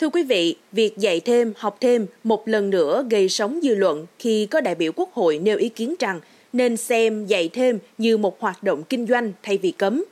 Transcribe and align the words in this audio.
Thưa 0.00 0.08
quý 0.08 0.22
vị, 0.22 0.56
việc 0.72 0.98
dạy 0.98 1.20
thêm, 1.20 1.52
học 1.56 1.76
thêm 1.80 2.06
một 2.24 2.48
lần 2.48 2.70
nữa 2.70 3.04
gây 3.10 3.28
sóng 3.28 3.60
dư 3.62 3.74
luận 3.74 4.06
khi 4.18 4.46
có 4.46 4.60
đại 4.60 4.74
biểu 4.74 4.92
Quốc 4.96 5.12
hội 5.12 5.38
nêu 5.38 5.58
ý 5.58 5.68
kiến 5.68 5.94
rằng 5.98 6.20
nên 6.52 6.76
xem 6.76 7.26
dạy 7.26 7.48
thêm 7.48 7.78
như 7.98 8.16
một 8.16 8.40
hoạt 8.40 8.62
động 8.62 8.82
kinh 8.82 9.06
doanh 9.06 9.32
thay 9.42 9.58
vì 9.58 9.70
cấm. 9.70 10.04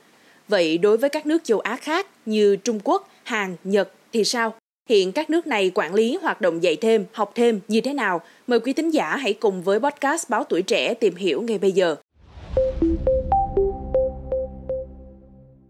Vậy 0.47 0.77
đối 0.77 0.97
với 0.97 1.09
các 1.09 1.25
nước 1.25 1.43
châu 1.43 1.59
Á 1.59 1.75
khác 1.75 2.07
như 2.25 2.55
Trung 2.55 2.79
Quốc, 2.83 3.09
Hàn, 3.23 3.55
Nhật 3.63 3.91
thì 4.13 4.23
sao? 4.23 4.53
Hiện 4.89 5.11
các 5.11 5.29
nước 5.29 5.47
này 5.47 5.71
quản 5.73 5.93
lý 5.93 6.17
hoạt 6.21 6.41
động 6.41 6.63
dạy 6.63 6.75
thêm, 6.75 7.05
học 7.11 7.31
thêm 7.35 7.59
như 7.67 7.81
thế 7.81 7.93
nào? 7.93 8.21
Mời 8.47 8.59
quý 8.59 8.73
thính 8.73 8.89
giả 8.89 9.15
hãy 9.15 9.33
cùng 9.33 9.61
với 9.61 9.79
podcast 9.79 10.29
Báo 10.29 10.43
Tuổi 10.43 10.61
Trẻ 10.61 10.93
tìm 10.93 11.15
hiểu 11.15 11.41
ngay 11.41 11.57
bây 11.57 11.71
giờ. 11.71 11.95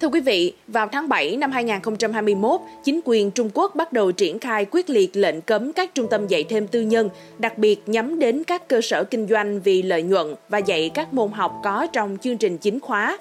Thưa 0.06 0.10
quý 0.10 0.20
vị, 0.20 0.54
vào 0.68 0.88
tháng 0.92 1.10
7 1.10 1.38
năm 1.38 1.52
2021, 1.52 2.62
chính 2.84 3.00
quyền 3.06 3.32
Trung 3.32 3.50
Quốc 3.54 3.76
bắt 3.76 3.94
đầu 3.94 4.12
triển 4.12 4.40
khai 4.40 4.66
quyết 4.72 4.90
liệt 4.90 5.16
lệnh 5.16 5.42
cấm 5.42 5.74
các 5.74 5.96
trung 5.96 6.08
tâm 6.10 6.28
dạy 6.28 6.44
thêm 6.44 6.68
tư 6.68 6.82
nhân, 6.82 7.10
đặc 7.38 7.58
biệt 7.58 7.82
nhắm 7.86 8.20
đến 8.20 8.44
các 8.44 8.68
cơ 8.68 8.82
sở 8.82 9.04
kinh 9.04 9.28
doanh 9.28 9.62
vì 9.62 9.82
lợi 9.82 10.04
nhuận 10.04 10.36
và 10.50 10.58
dạy 10.58 10.92
các 10.94 11.14
môn 11.14 11.32
học 11.32 11.62
có 11.64 11.88
trong 11.94 12.18
chương 12.22 12.38
trình 12.38 12.58
chính 12.58 12.80
khóa. 12.80 13.18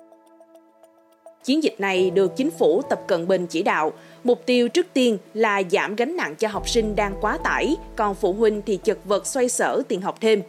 Chiến 1.45 1.63
dịch 1.63 1.75
này 1.79 2.11
được 2.11 2.37
chính 2.37 2.51
phủ 2.51 2.83
Tập 2.83 3.01
Cận 3.07 3.29
Bình 3.29 3.47
chỉ 3.47 3.63
đạo, 3.63 3.93
mục 4.25 4.47
tiêu 4.47 4.69
trước 4.69 4.87
tiên 4.93 5.19
là 5.35 5.63
giảm 5.71 5.97
gánh 5.97 6.17
nặng 6.17 6.35
cho 6.37 6.49
học 6.49 6.69
sinh 6.69 6.97
đang 6.97 7.15
quá 7.21 7.39
tải, 7.45 7.77
còn 7.97 8.15
phụ 8.15 8.33
huynh 8.33 8.63
thì 8.67 8.79
chật 8.85 8.99
vật 9.05 9.27
xoay 9.27 9.49
sở 9.49 9.83
tiền 9.89 10.01
học 10.01 10.17
thêm. 10.21 10.43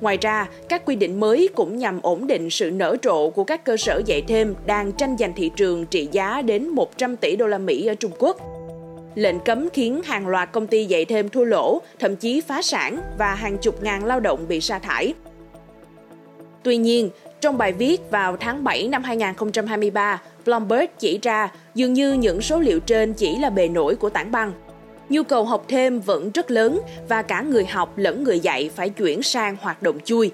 Ngoài 0.00 0.18
ra, 0.20 0.48
các 0.68 0.82
quy 0.84 0.96
định 0.96 1.20
mới 1.20 1.48
cũng 1.54 1.78
nhằm 1.78 2.00
ổn 2.02 2.26
định 2.26 2.50
sự 2.50 2.70
nở 2.70 2.96
rộ 3.02 3.30
của 3.30 3.44
các 3.44 3.64
cơ 3.64 3.76
sở 3.76 4.02
dạy 4.06 4.22
thêm 4.28 4.54
đang 4.66 4.92
tranh 4.92 5.16
giành 5.18 5.32
thị 5.36 5.50
trường 5.56 5.86
trị 5.86 6.08
giá 6.12 6.42
đến 6.42 6.68
100 6.68 7.16
tỷ 7.16 7.36
đô 7.36 7.46
la 7.46 7.58
Mỹ 7.58 7.86
ở 7.86 7.94
Trung 7.94 8.12
Quốc. 8.18 8.36
Lệnh 9.14 9.40
cấm 9.40 9.68
khiến 9.72 10.02
hàng 10.04 10.28
loạt 10.28 10.52
công 10.52 10.66
ty 10.66 10.84
dạy 10.84 11.04
thêm 11.04 11.28
thua 11.28 11.44
lỗ, 11.44 11.78
thậm 11.98 12.16
chí 12.16 12.40
phá 12.40 12.62
sản 12.62 12.98
và 13.18 13.34
hàng 13.34 13.58
chục 13.58 13.82
ngàn 13.82 14.04
lao 14.04 14.20
động 14.20 14.44
bị 14.48 14.60
sa 14.60 14.78
thải. 14.78 15.14
Tuy 16.62 16.76
nhiên, 16.76 17.10
trong 17.40 17.58
bài 17.58 17.72
viết 17.72 18.10
vào 18.10 18.36
tháng 18.36 18.64
7 18.64 18.88
năm 18.88 19.02
2023, 19.02 20.22
Bloomberg 20.44 20.86
chỉ 20.98 21.18
ra 21.22 21.52
dường 21.74 21.92
như 21.92 22.12
những 22.12 22.40
số 22.40 22.60
liệu 22.60 22.80
trên 22.80 23.12
chỉ 23.12 23.36
là 23.36 23.50
bề 23.50 23.68
nổi 23.68 23.96
của 23.96 24.10
tảng 24.10 24.32
băng– 24.32 24.52
nhu 25.08 25.22
cầu 25.22 25.44
học 25.44 25.64
thêm 25.68 26.00
vẫn 26.00 26.30
rất 26.30 26.50
lớn 26.50 26.80
và 27.08 27.22
cả 27.22 27.42
người 27.42 27.66
học 27.66 27.92
lẫn 27.96 28.24
người 28.24 28.40
dạy 28.40 28.70
phải 28.74 28.88
chuyển 28.88 29.22
sang 29.22 29.56
hoạt 29.60 29.82
động 29.82 29.98
chui. 30.04 30.30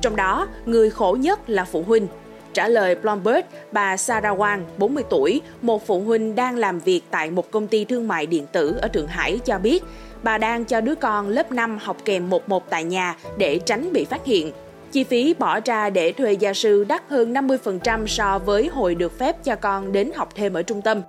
Trong 0.00 0.16
đó, 0.16 0.48
người 0.66 0.90
khổ 0.90 1.16
nhất 1.20 1.50
là 1.50 1.64
phụ 1.64 1.82
huynh. 1.82 2.06
Trả 2.52 2.68
lời 2.68 2.94
Bloomberg, 2.94 3.40
bà 3.72 3.96
Sarah 3.96 4.38
Wang, 4.38 4.60
40 4.78 5.04
tuổi, 5.10 5.40
một 5.62 5.86
phụ 5.86 6.00
huynh 6.00 6.34
đang 6.34 6.56
làm 6.56 6.78
việc 6.78 7.00
tại 7.10 7.30
một 7.30 7.50
công 7.50 7.66
ty 7.66 7.84
thương 7.84 8.08
mại 8.08 8.26
điện 8.26 8.46
tử 8.52 8.78
ở 8.82 8.88
Thượng 8.88 9.06
Hải 9.06 9.38
cho 9.44 9.58
biết, 9.58 9.84
bà 10.22 10.38
đang 10.38 10.64
cho 10.64 10.80
đứa 10.80 10.94
con 10.94 11.28
lớp 11.28 11.52
5 11.52 11.78
học 11.82 11.96
kèm 12.04 12.30
11 12.30 12.70
tại 12.70 12.84
nhà 12.84 13.16
để 13.38 13.58
tránh 13.58 13.92
bị 13.92 14.04
phát 14.04 14.24
hiện. 14.24 14.52
Chi 14.92 15.04
phí 15.04 15.34
bỏ 15.34 15.60
ra 15.64 15.90
để 15.90 16.12
thuê 16.12 16.32
gia 16.32 16.54
sư 16.54 16.84
đắt 16.88 17.02
hơn 17.08 17.32
50% 17.32 18.06
so 18.06 18.38
với 18.38 18.68
hồi 18.68 18.94
được 18.94 19.18
phép 19.18 19.44
cho 19.44 19.56
con 19.56 19.92
đến 19.92 20.10
học 20.14 20.28
thêm 20.34 20.54
ở 20.54 20.62
trung 20.62 20.82
tâm. 20.82 21.02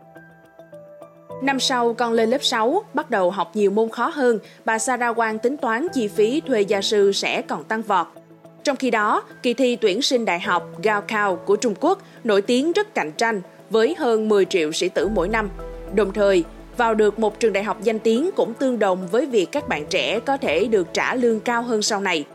Năm 1.41 1.59
sau, 1.59 1.93
con 1.93 2.13
lên 2.13 2.29
lớp 2.29 2.43
6, 2.43 2.83
bắt 2.93 3.09
đầu 3.09 3.31
học 3.31 3.51
nhiều 3.55 3.71
môn 3.71 3.89
khó 3.89 4.07
hơn, 4.07 4.39
bà 4.65 4.79
Sarah 4.79 5.17
Wang 5.17 5.37
tính 5.37 5.57
toán 5.57 5.87
chi 5.93 6.07
phí 6.07 6.41
thuê 6.41 6.61
gia 6.61 6.81
sư 6.81 7.11
sẽ 7.11 7.41
còn 7.41 7.63
tăng 7.63 7.81
vọt. 7.81 8.07
Trong 8.63 8.75
khi 8.75 8.91
đó, 8.91 9.23
kỳ 9.43 9.53
thi 9.53 9.75
tuyển 9.75 10.01
sinh 10.01 10.25
đại 10.25 10.39
học 10.39 10.69
Gaokao 10.83 11.35
của 11.35 11.55
Trung 11.55 11.73
Quốc 11.79 12.01
nổi 12.23 12.41
tiếng 12.41 12.71
rất 12.71 12.93
cạnh 12.93 13.11
tranh 13.11 13.41
với 13.69 13.95
hơn 13.97 14.29
10 14.29 14.45
triệu 14.45 14.71
sĩ 14.71 14.89
tử 14.89 15.07
mỗi 15.07 15.27
năm. 15.27 15.49
Đồng 15.95 16.13
thời, 16.13 16.43
vào 16.77 16.93
được 16.93 17.19
một 17.19 17.39
trường 17.39 17.53
đại 17.53 17.63
học 17.63 17.77
danh 17.83 17.99
tiếng 17.99 18.29
cũng 18.35 18.53
tương 18.53 18.79
đồng 18.79 19.07
với 19.11 19.25
việc 19.25 19.51
các 19.51 19.67
bạn 19.67 19.85
trẻ 19.89 20.19
có 20.19 20.37
thể 20.37 20.65
được 20.65 20.87
trả 20.93 21.15
lương 21.15 21.39
cao 21.39 21.63
hơn 21.63 21.81
sau 21.81 22.01
này. 22.01 22.25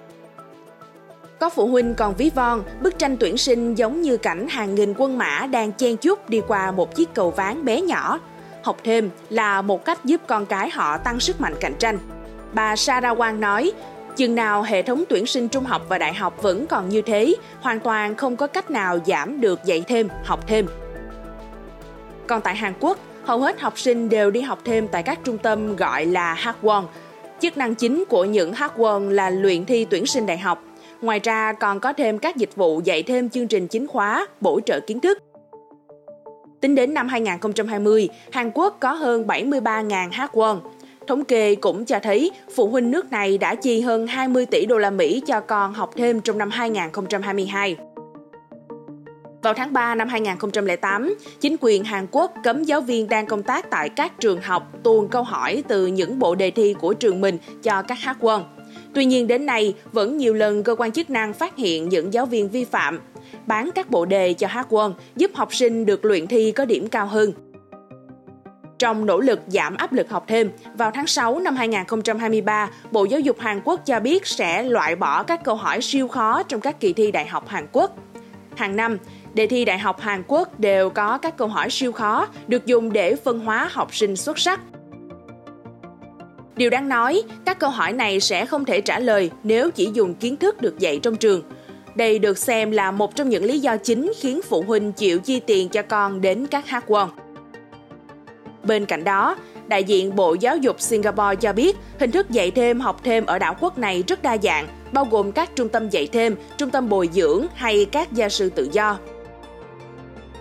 Có 1.41 1.50
phụ 1.50 1.67
huynh 1.67 1.95
còn 1.95 2.14
ví 2.17 2.30
von, 2.35 2.62
bức 2.80 2.98
tranh 2.98 3.17
tuyển 3.17 3.36
sinh 3.36 3.74
giống 3.74 4.02
như 4.02 4.17
cảnh 4.17 4.48
hàng 4.48 4.74
nghìn 4.74 4.95
quân 4.96 5.18
mã 5.18 5.46
đang 5.46 5.73
chen 5.73 5.96
chúc 5.96 6.29
đi 6.30 6.41
qua 6.48 6.70
một 6.70 6.96
chiếc 6.96 7.14
cầu 7.14 7.30
ván 7.30 7.64
bé 7.64 7.80
nhỏ 7.80 8.18
học 8.62 8.77
thêm 8.84 9.11
là 9.30 9.62
một 9.62 9.84
cách 9.84 10.05
giúp 10.05 10.20
con 10.27 10.46
cái 10.46 10.70
họ 10.70 10.98
tăng 10.98 11.20
sức 11.20 11.40
mạnh 11.40 11.55
cạnh 11.61 11.74
tranh. 11.78 11.98
Bà 12.52 12.77
Sarah 12.77 13.18
Wang 13.18 13.39
nói, 13.39 13.73
chừng 14.17 14.34
nào 14.34 14.62
hệ 14.62 14.83
thống 14.83 15.05
tuyển 15.08 15.27
sinh 15.27 15.48
trung 15.48 15.64
học 15.64 15.83
và 15.89 15.98
đại 15.98 16.14
học 16.14 16.42
vẫn 16.42 16.67
còn 16.67 16.89
như 16.89 17.02
thế, 17.02 17.34
hoàn 17.61 17.80
toàn 17.80 18.14
không 18.17 18.36
có 18.36 18.46
cách 18.46 18.70
nào 18.70 18.98
giảm 19.06 19.40
được 19.40 19.64
dạy 19.64 19.84
thêm, 19.86 20.08
học 20.24 20.40
thêm. 20.46 20.67
Còn 22.27 22.40
tại 22.40 22.56
Hàn 22.56 22.73
Quốc, 22.80 22.98
hầu 23.24 23.40
hết 23.40 23.61
học 23.61 23.78
sinh 23.78 24.08
đều 24.08 24.30
đi 24.30 24.40
học 24.40 24.58
thêm 24.64 24.89
tại 24.89 25.02
các 25.02 25.18
trung 25.24 25.39
tâm 25.39 25.77
gọi 25.77 26.06
là 26.06 26.34
Hakwon. 26.34 26.84
Chức 27.40 27.56
năng 27.56 27.74
chính 27.74 28.05
của 28.08 28.24
những 28.24 28.52
Hakwon 28.52 29.11
là 29.11 29.30
luyện 29.30 29.64
thi 29.64 29.86
tuyển 29.90 30.06
sinh 30.06 30.27
đại 30.27 30.39
học. 30.39 30.62
Ngoài 31.00 31.20
ra 31.23 31.52
còn 31.52 31.80
có 31.80 31.92
thêm 31.92 32.18
các 32.18 32.36
dịch 32.36 32.56
vụ 32.56 32.80
dạy 32.84 33.02
thêm 33.02 33.30
chương 33.30 33.48
trình 33.48 33.68
chính 33.68 33.86
khóa, 33.86 34.27
bổ 34.40 34.61
trợ 34.67 34.80
kiến 34.80 35.00
thức. 35.00 35.18
Tính 36.62 36.74
đến 36.74 36.95
năm 36.95 37.08
2020, 37.08 38.08
Hàn 38.33 38.50
Quốc 38.55 38.77
có 38.80 38.92
hơn 38.92 39.27
73.000 39.27 40.08
hát 40.12 40.34
won. 40.34 40.61
Thống 41.06 41.24
kê 41.24 41.55
cũng 41.55 41.84
cho 41.84 41.98
thấy 42.02 42.30
phụ 42.55 42.68
huynh 42.68 42.90
nước 42.90 43.12
này 43.12 43.39
đã 43.39 43.55
chi 43.55 43.80
hơn 43.80 44.06
20 44.06 44.46
tỷ 44.46 44.67
đô 44.67 44.78
la 44.78 44.90
Mỹ 44.90 45.23
cho 45.27 45.40
con 45.40 45.74
học 45.74 45.90
thêm 45.96 46.20
trong 46.20 46.39
năm 46.39 46.50
2022. 46.50 47.77
Vào 49.42 49.55
tháng 49.55 49.73
3 49.73 49.95
năm 49.95 50.08
2008, 50.08 51.14
chính 51.40 51.56
quyền 51.61 51.84
Hàn 51.84 52.06
Quốc 52.11 52.34
cấm 52.45 52.64
giáo 52.64 52.80
viên 52.80 53.08
đang 53.08 53.27
công 53.27 53.42
tác 53.42 53.70
tại 53.70 53.89
các 53.89 54.20
trường 54.20 54.40
học 54.40 54.73
tuồn 54.83 55.08
câu 55.08 55.23
hỏi 55.23 55.64
từ 55.68 55.86
những 55.86 56.18
bộ 56.18 56.34
đề 56.34 56.50
thi 56.50 56.74
của 56.80 56.94
trường 56.94 57.20
mình 57.20 57.39
cho 57.62 57.83
các 57.83 57.98
hát 58.00 58.17
quân. 58.20 58.44
Tuy 58.94 59.05
nhiên 59.05 59.27
đến 59.27 59.46
nay, 59.46 59.74
vẫn 59.92 60.17
nhiều 60.17 60.34
lần 60.34 60.62
cơ 60.62 60.74
quan 60.74 60.92
chức 60.92 61.11
năng 61.11 61.33
phát 61.33 61.56
hiện 61.56 61.89
những 61.89 62.12
giáo 62.12 62.27
viên 62.27 62.48
vi 62.48 62.64
phạm 62.64 63.00
bán 63.47 63.71
các 63.75 63.91
bộ 63.91 64.05
đề 64.05 64.33
cho 64.33 64.47
hát 64.47 64.67
quân 64.71 64.95
giúp 65.17 65.31
học 65.35 65.55
sinh 65.55 65.87
được 65.87 66.05
luyện 66.05 66.27
thi 66.27 66.53
có 66.53 66.65
điểm 66.65 66.89
cao 66.89 67.07
hơn. 67.07 67.33
Trong 68.83 69.07
nỗ 69.07 69.21
lực 69.21 69.41
giảm 69.47 69.77
áp 69.77 69.93
lực 69.93 70.11
học 70.11 70.25
thêm, 70.29 70.51
vào 70.75 70.91
tháng 70.91 71.07
6 71.07 71.41
năm 71.41 71.57
2023, 71.57 72.71
Bộ 72.91 73.05
Giáo 73.05 73.21
dục 73.21 73.37
Hàn 73.41 73.61
Quốc 73.65 73.81
cho 73.87 74.01
biết 74.01 74.27
sẽ 74.27 74.63
loại 74.63 74.97
bỏ 74.97 75.23
các 75.23 75.45
câu 75.45 75.55
hỏi 75.55 75.83
siêu 75.83 76.09
khó 76.09 76.43
trong 76.43 76.61
các 76.61 76.81
kỳ 76.81 76.93
thi 76.93 77.11
đại 77.11 77.27
học 77.27 77.49
Hàn 77.49 77.67
Quốc. 77.73 77.97
Hàng 78.57 78.77
năm, 78.77 78.99
đề 79.35 79.47
thi 79.47 79.65
đại 79.65 79.79
học 79.79 80.01
Hàn 80.01 80.23
Quốc 80.27 80.61
đều 80.61 80.91
có 80.91 81.19
các 81.19 81.37
câu 81.37 81.49
hỏi 81.49 81.71
siêu 81.71 81.93
khó 81.93 82.29
được 82.47 82.67
dùng 82.67 82.93
để 82.93 83.17
phân 83.17 83.41
hóa 83.41 83.69
học 83.73 83.95
sinh 83.95 84.17
xuất 84.17 84.39
sắc. 84.39 84.61
Điều 86.57 86.71
đáng 86.71 86.89
nói, 86.89 87.23
các 87.45 87.59
câu 87.59 87.71
hỏi 87.71 87.93
này 87.93 88.21
sẽ 88.21 88.47
không 88.47 88.65
thể 88.65 88.81
trả 88.81 88.99
lời 88.99 89.31
nếu 89.43 89.71
chỉ 89.71 89.91
dùng 89.95 90.15
kiến 90.15 90.37
thức 90.37 90.61
được 90.63 90.79
dạy 90.79 91.01
trong 91.03 91.17
trường– 91.17 91.43
đây 91.95 92.19
được 92.19 92.39
xem 92.39 92.70
là 92.70 92.91
một 92.91 93.14
trong 93.14 93.29
những 93.29 93.45
lý 93.45 93.58
do 93.58 93.77
chính 93.77 94.13
khiến 94.20 94.41
phụ 94.48 94.63
huynh 94.63 94.92
chịu 94.92 95.20
chi 95.20 95.41
tiền 95.41 95.69
cho 95.69 95.83
con 95.83 96.20
đến 96.20 96.47
các 96.47 96.69
hát 96.69 96.85
quần. 96.86 97.11
Bên 98.64 98.86
cạnh 98.86 99.05
đó, 99.05 99.36
đại 99.69 99.85
diện 99.85 100.17
Bộ 100.17 100.35
Giáo 100.41 100.57
dục 100.57 100.80
Singapore 100.80 101.35
cho 101.41 101.53
biết 101.53 101.77
hình 101.98 102.11
thức 102.11 102.30
dạy 102.30 102.51
thêm 102.51 102.80
học 102.80 103.01
thêm 103.05 103.27
ở 103.27 103.39
đảo 103.39 103.57
quốc 103.61 103.79
này 103.79 104.05
rất 104.08 104.23
đa 104.23 104.36
dạng, 104.42 104.67
bao 104.92 105.05
gồm 105.05 105.33
các 105.33 105.51
trung 105.57 105.69
tâm 105.69 105.89
dạy 105.89 106.07
thêm, 106.13 106.36
trung 106.58 106.70
tâm 106.70 106.89
bồi 106.89 107.08
dưỡng 107.13 107.47
hay 107.55 107.85
các 107.85 108.13
gia 108.13 108.29
sư 108.29 108.51
tự 108.51 108.69
do. 108.73 108.98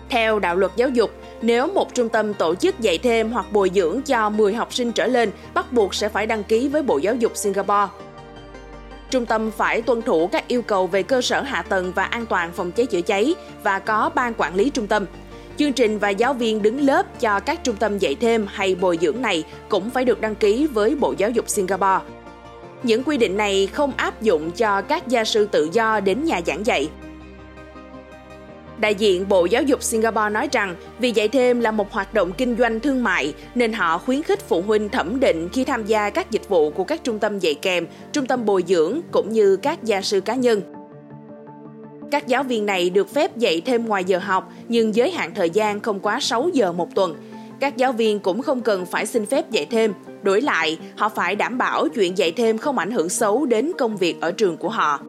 Theo 0.08 0.38
đạo 0.38 0.56
luật 0.56 0.72
giáo 0.76 0.88
dục, 0.88 1.10
nếu 1.42 1.66
một 1.66 1.94
trung 1.94 2.08
tâm 2.08 2.34
tổ 2.34 2.54
chức 2.54 2.80
dạy 2.80 2.98
thêm 2.98 3.30
hoặc 3.30 3.52
bồi 3.52 3.70
dưỡng 3.74 4.02
cho 4.02 4.30
10 4.30 4.54
học 4.54 4.74
sinh 4.74 4.92
trở 4.92 5.06
lên, 5.06 5.30
bắt 5.54 5.72
buộc 5.72 5.94
sẽ 5.94 6.08
phải 6.08 6.26
đăng 6.26 6.44
ký 6.44 6.68
với 6.68 6.82
Bộ 6.82 6.98
Giáo 6.98 7.14
dục 7.14 7.36
Singapore. 7.36 7.86
Trung 9.12 9.26
tâm 9.26 9.50
phải 9.50 9.82
tuân 9.82 10.02
thủ 10.02 10.26
các 10.26 10.48
yêu 10.48 10.62
cầu 10.62 10.86
về 10.86 11.02
cơ 11.02 11.22
sở 11.22 11.42
hạ 11.42 11.62
tầng 11.62 11.92
và 11.94 12.04
an 12.04 12.26
toàn 12.26 12.52
phòng 12.52 12.72
cháy 12.72 12.86
chữa 12.86 13.00
cháy 13.00 13.34
và 13.62 13.78
có 13.78 14.10
ban 14.14 14.34
quản 14.34 14.54
lý 14.54 14.70
trung 14.70 14.86
tâm. 14.86 15.06
Chương 15.56 15.72
trình 15.72 15.98
và 15.98 16.10
giáo 16.10 16.34
viên 16.34 16.62
đứng 16.62 16.80
lớp 16.80 17.20
cho 17.20 17.40
các 17.40 17.64
trung 17.64 17.76
tâm 17.76 17.98
dạy 17.98 18.14
thêm 18.14 18.46
hay 18.48 18.74
bồi 18.74 18.98
dưỡng 19.00 19.22
này 19.22 19.44
cũng 19.68 19.90
phải 19.90 20.04
được 20.04 20.20
đăng 20.20 20.34
ký 20.34 20.66
với 20.66 20.94
Bộ 20.94 21.14
Giáo 21.18 21.30
dục 21.30 21.48
Singapore. 21.48 21.98
Những 22.82 23.04
quy 23.04 23.16
định 23.16 23.36
này 23.36 23.66
không 23.66 23.92
áp 23.96 24.22
dụng 24.22 24.50
cho 24.50 24.82
các 24.82 25.08
gia 25.08 25.24
sư 25.24 25.46
tự 25.46 25.68
do 25.72 26.00
đến 26.00 26.24
nhà 26.24 26.40
giảng 26.46 26.66
dạy. 26.66 26.88
Đại 28.80 28.94
diện 28.94 29.28
Bộ 29.28 29.44
Giáo 29.44 29.62
dục 29.62 29.82
Singapore 29.82 30.30
nói 30.30 30.48
rằng 30.52 30.74
vì 30.98 31.10
dạy 31.10 31.28
thêm 31.28 31.60
là 31.60 31.70
một 31.70 31.92
hoạt 31.92 32.14
động 32.14 32.32
kinh 32.32 32.56
doanh 32.56 32.80
thương 32.80 33.04
mại 33.04 33.34
nên 33.54 33.72
họ 33.72 33.98
khuyến 33.98 34.22
khích 34.22 34.48
phụ 34.48 34.62
huynh 34.62 34.88
thẩm 34.88 35.20
định 35.20 35.48
khi 35.52 35.64
tham 35.64 35.84
gia 35.84 36.10
các 36.10 36.30
dịch 36.30 36.48
vụ 36.48 36.70
của 36.70 36.84
các 36.84 37.04
trung 37.04 37.18
tâm 37.18 37.38
dạy 37.38 37.54
kèm, 37.54 37.86
trung 38.12 38.26
tâm 38.26 38.44
bồi 38.44 38.64
dưỡng 38.66 39.00
cũng 39.10 39.32
như 39.32 39.56
các 39.56 39.84
gia 39.84 40.02
sư 40.02 40.20
cá 40.20 40.34
nhân. 40.34 40.60
Các 42.10 42.26
giáo 42.26 42.42
viên 42.42 42.66
này 42.66 42.90
được 42.90 43.14
phép 43.14 43.36
dạy 43.36 43.60
thêm 43.60 43.86
ngoài 43.86 44.04
giờ 44.04 44.18
học 44.18 44.52
nhưng 44.68 44.94
giới 44.94 45.10
hạn 45.10 45.34
thời 45.34 45.50
gian 45.50 45.80
không 45.80 46.00
quá 46.00 46.20
6 46.20 46.48
giờ 46.52 46.72
một 46.72 46.94
tuần. 46.94 47.16
Các 47.60 47.76
giáo 47.76 47.92
viên 47.92 48.20
cũng 48.20 48.42
không 48.42 48.60
cần 48.60 48.86
phải 48.86 49.06
xin 49.06 49.26
phép 49.26 49.50
dạy 49.50 49.66
thêm, 49.70 49.92
đổi 50.22 50.40
lại 50.40 50.78
họ 50.96 51.08
phải 51.08 51.36
đảm 51.36 51.58
bảo 51.58 51.88
chuyện 51.88 52.18
dạy 52.18 52.32
thêm 52.32 52.58
không 52.58 52.78
ảnh 52.78 52.90
hưởng 52.90 53.08
xấu 53.08 53.46
đến 53.46 53.72
công 53.78 53.96
việc 53.96 54.20
ở 54.20 54.32
trường 54.32 54.56
của 54.56 54.68
họ. 54.68 55.00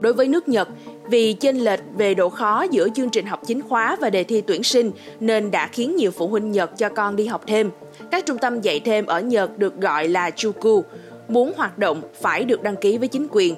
Đối 0.00 0.12
với 0.12 0.28
nước 0.28 0.48
Nhật, 0.48 0.68
vì 1.10 1.32
chênh 1.32 1.64
lệch 1.64 1.80
về 1.96 2.14
độ 2.14 2.28
khó 2.28 2.66
giữa 2.70 2.88
chương 2.94 3.10
trình 3.10 3.26
học 3.26 3.40
chính 3.46 3.62
khóa 3.62 3.96
và 4.00 4.10
đề 4.10 4.24
thi 4.24 4.40
tuyển 4.40 4.62
sinh 4.62 4.90
nên 5.20 5.50
đã 5.50 5.66
khiến 5.72 5.96
nhiều 5.96 6.10
phụ 6.10 6.28
huynh 6.28 6.52
Nhật 6.52 6.78
cho 6.78 6.88
con 6.88 7.16
đi 7.16 7.26
học 7.26 7.42
thêm. 7.46 7.70
Các 8.10 8.26
trung 8.26 8.38
tâm 8.38 8.60
dạy 8.60 8.80
thêm 8.80 9.06
ở 9.06 9.20
Nhật 9.20 9.58
được 9.58 9.80
gọi 9.80 10.08
là 10.08 10.30
Chuku. 10.30 10.84
Muốn 11.28 11.52
hoạt 11.56 11.78
động 11.78 12.02
phải 12.20 12.44
được 12.44 12.62
đăng 12.62 12.76
ký 12.76 12.98
với 12.98 13.08
chính 13.08 13.26
quyền. 13.30 13.54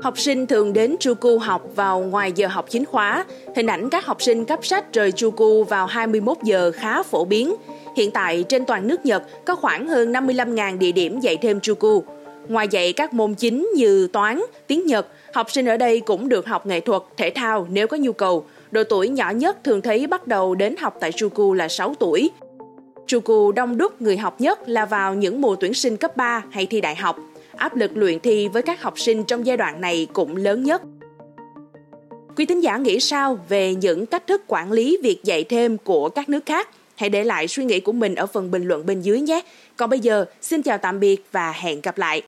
Học 0.00 0.18
sinh 0.18 0.46
thường 0.46 0.72
đến 0.72 0.96
Chuku 1.00 1.38
học 1.38 1.62
vào 1.76 2.00
ngoài 2.00 2.32
giờ 2.32 2.46
học 2.48 2.66
chính 2.68 2.84
khóa. 2.84 3.24
Hình 3.56 3.66
ảnh 3.66 3.90
các 3.90 4.06
học 4.06 4.22
sinh 4.22 4.44
cấp 4.44 4.66
sách 4.66 4.92
rời 4.92 5.12
Chuku 5.12 5.64
vào 5.64 5.86
21 5.86 6.36
giờ 6.42 6.72
khá 6.74 7.02
phổ 7.02 7.24
biến. 7.24 7.54
Hiện 7.96 8.10
tại 8.10 8.44
trên 8.48 8.64
toàn 8.64 8.88
nước 8.88 9.06
Nhật 9.06 9.22
có 9.44 9.54
khoảng 9.54 9.88
hơn 9.88 10.12
55.000 10.12 10.78
địa 10.78 10.92
điểm 10.92 11.20
dạy 11.20 11.36
thêm 11.36 11.60
Chuku. 11.60 12.04
Ngoài 12.48 12.68
dạy 12.70 12.92
các 12.92 13.14
môn 13.14 13.34
chính 13.34 13.70
như 13.74 14.08
toán, 14.12 14.42
tiếng 14.66 14.86
Nhật, 14.86 15.06
học 15.34 15.50
sinh 15.50 15.66
ở 15.66 15.76
đây 15.76 16.00
cũng 16.00 16.28
được 16.28 16.46
học 16.46 16.66
nghệ 16.66 16.80
thuật, 16.80 17.02
thể 17.16 17.30
thao 17.30 17.66
nếu 17.70 17.86
có 17.86 17.96
nhu 17.96 18.12
cầu. 18.12 18.46
Độ 18.70 18.84
tuổi 18.84 19.08
nhỏ 19.08 19.30
nhất 19.30 19.64
thường 19.64 19.82
thấy 19.82 20.06
bắt 20.06 20.26
đầu 20.26 20.54
đến 20.54 20.76
học 20.76 20.96
tại 21.00 21.12
Chuku 21.12 21.54
là 21.54 21.68
6 21.68 21.94
tuổi. 21.98 22.30
Chuku 23.06 23.52
đông 23.52 23.78
đúc 23.78 24.02
người 24.02 24.16
học 24.16 24.40
nhất 24.40 24.68
là 24.68 24.86
vào 24.86 25.14
những 25.14 25.40
mùa 25.40 25.56
tuyển 25.56 25.74
sinh 25.74 25.96
cấp 25.96 26.16
3 26.16 26.42
hay 26.50 26.66
thi 26.66 26.80
đại 26.80 26.94
học. 26.96 27.18
Áp 27.56 27.76
lực 27.76 27.90
luyện 27.94 28.20
thi 28.20 28.48
với 28.48 28.62
các 28.62 28.82
học 28.82 28.98
sinh 28.98 29.24
trong 29.24 29.46
giai 29.46 29.56
đoạn 29.56 29.80
này 29.80 30.06
cũng 30.12 30.36
lớn 30.36 30.62
nhất. 30.64 30.82
Quý 32.36 32.44
tín 32.44 32.60
giả 32.60 32.76
nghĩ 32.76 33.00
sao 33.00 33.38
về 33.48 33.74
những 33.74 34.06
cách 34.06 34.26
thức 34.26 34.42
quản 34.46 34.72
lý 34.72 34.98
việc 35.02 35.24
dạy 35.24 35.44
thêm 35.44 35.78
của 35.78 36.08
các 36.08 36.28
nước 36.28 36.46
khác? 36.46 36.68
Hãy 36.96 37.08
để 37.08 37.24
lại 37.24 37.48
suy 37.48 37.64
nghĩ 37.64 37.80
của 37.80 37.92
mình 37.92 38.14
ở 38.14 38.26
phần 38.26 38.50
bình 38.50 38.64
luận 38.64 38.86
bên 38.86 39.00
dưới 39.00 39.20
nhé. 39.20 39.42
Còn 39.76 39.90
bây 39.90 40.00
giờ, 40.00 40.24
xin 40.40 40.62
chào 40.62 40.78
tạm 40.78 41.00
biệt 41.00 41.24
và 41.32 41.52
hẹn 41.52 41.80
gặp 41.80 41.98
lại. 41.98 42.22